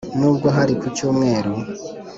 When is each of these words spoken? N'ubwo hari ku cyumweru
N'ubwo 0.17 0.47
hari 0.55 0.73
ku 0.81 0.87
cyumweru 0.95 1.53